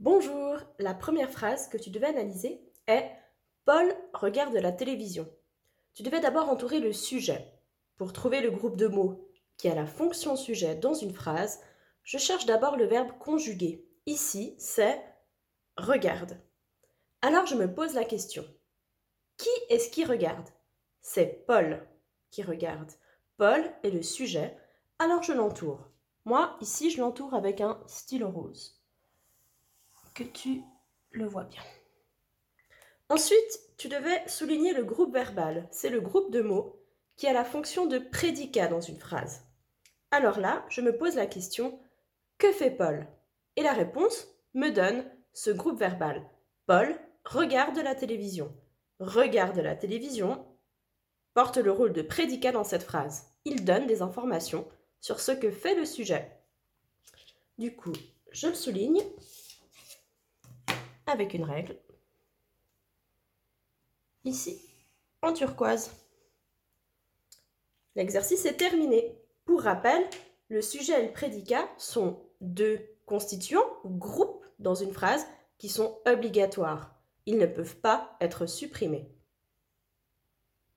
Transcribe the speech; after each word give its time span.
Bonjour, 0.00 0.58
la 0.78 0.94
première 0.94 1.28
phrase 1.28 1.68
que 1.68 1.76
tu 1.76 1.90
devais 1.90 2.06
analyser 2.06 2.62
est 2.86 3.10
Paul 3.64 3.92
regarde 4.12 4.54
la 4.54 4.70
télévision. 4.70 5.28
Tu 5.92 6.04
devais 6.04 6.20
d'abord 6.20 6.48
entourer 6.48 6.78
le 6.78 6.92
sujet. 6.92 7.52
Pour 7.96 8.12
trouver 8.12 8.40
le 8.40 8.52
groupe 8.52 8.76
de 8.76 8.86
mots 8.86 9.28
qui 9.56 9.68
a 9.68 9.74
la 9.74 9.86
fonction 9.86 10.36
sujet 10.36 10.76
dans 10.76 10.94
une 10.94 11.12
phrase, 11.12 11.58
je 12.04 12.16
cherche 12.16 12.46
d'abord 12.46 12.76
le 12.76 12.84
verbe 12.84 13.10
conjugué. 13.18 13.88
Ici, 14.06 14.54
c'est 14.56 15.02
regarde. 15.76 16.40
Alors 17.20 17.46
je 17.46 17.56
me 17.56 17.66
pose 17.66 17.94
la 17.94 18.04
question. 18.04 18.46
Qui 19.36 19.50
est-ce 19.68 19.90
qui 19.90 20.04
regarde? 20.04 20.48
C'est 21.02 21.44
Paul 21.44 21.84
qui 22.30 22.44
regarde. 22.44 22.92
Paul 23.36 23.68
est 23.82 23.90
le 23.90 24.04
sujet, 24.04 24.56
alors 25.00 25.24
je 25.24 25.32
l'entoure. 25.32 25.88
Moi, 26.24 26.56
ici, 26.60 26.92
je 26.92 27.00
l'entoure 27.00 27.34
avec 27.34 27.60
un 27.60 27.82
stylo 27.88 28.30
rose. 28.30 28.77
Tu 30.24 30.62
le 31.12 31.26
vois 31.26 31.44
bien. 31.44 31.62
Ensuite, 33.08 33.60
tu 33.76 33.88
devais 33.88 34.26
souligner 34.26 34.72
le 34.72 34.84
groupe 34.84 35.12
verbal. 35.12 35.68
C'est 35.70 35.90
le 35.90 36.00
groupe 36.00 36.32
de 36.32 36.42
mots 36.42 36.76
qui 37.16 37.26
a 37.26 37.32
la 37.32 37.44
fonction 37.44 37.86
de 37.86 37.98
prédicat 37.98 38.68
dans 38.68 38.80
une 38.80 38.98
phrase. 38.98 39.44
Alors 40.10 40.40
là, 40.40 40.64
je 40.68 40.80
me 40.80 40.96
pose 40.96 41.14
la 41.14 41.26
question 41.26 41.78
que 42.38 42.52
fait 42.52 42.70
Paul? 42.70 43.06
Et 43.56 43.62
la 43.62 43.72
réponse 43.72 44.28
me 44.54 44.70
donne 44.70 45.04
ce 45.32 45.50
groupe 45.50 45.78
verbal. 45.78 46.28
Paul 46.66 46.98
regarde 47.24 47.78
la 47.78 47.94
télévision. 47.94 48.54
Regarde 49.00 49.58
la 49.58 49.76
télévision 49.76 50.44
porte 51.34 51.58
le 51.58 51.70
rôle 51.70 51.92
de 51.92 52.02
prédicat 52.02 52.52
dans 52.52 52.64
cette 52.64 52.82
phrase. 52.82 53.30
Il 53.44 53.64
donne 53.64 53.86
des 53.86 54.02
informations 54.02 54.68
sur 55.00 55.20
ce 55.20 55.32
que 55.32 55.50
fait 55.50 55.76
le 55.76 55.84
sujet. 55.84 56.30
Du 57.58 57.74
coup, 57.76 57.92
je 58.32 58.48
le 58.48 58.54
souligne 58.54 59.02
avec 61.08 61.34
une 61.34 61.44
règle. 61.44 61.76
Ici, 64.24 64.60
en 65.22 65.32
turquoise. 65.32 65.90
L'exercice 67.96 68.44
est 68.46 68.56
terminé. 68.56 69.18
Pour 69.44 69.62
rappel, 69.62 70.04
le 70.48 70.62
sujet 70.62 71.02
et 71.02 71.06
le 71.06 71.12
prédicat 71.12 71.68
sont 71.78 72.20
deux 72.40 72.80
constituants 73.06 73.66
ou 73.84 73.90
groupes 73.90 74.44
dans 74.58 74.74
une 74.74 74.92
phrase 74.92 75.26
qui 75.56 75.68
sont 75.68 75.98
obligatoires. 76.06 76.94
Ils 77.26 77.38
ne 77.38 77.46
peuvent 77.46 77.76
pas 77.76 78.16
être 78.20 78.46
supprimés. 78.46 79.10